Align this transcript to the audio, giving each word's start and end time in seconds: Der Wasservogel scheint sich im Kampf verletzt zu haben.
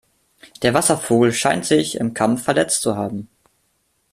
Der 0.63 0.73
Wasservogel 0.73 1.31
scheint 1.31 1.63
sich 1.63 1.97
im 1.97 2.15
Kampf 2.15 2.41
verletzt 2.43 2.81
zu 2.81 2.95
haben. 2.97 3.29